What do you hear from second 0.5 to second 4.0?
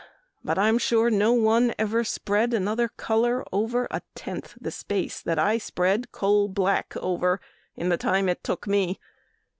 I'm sure no one ever spread Another color over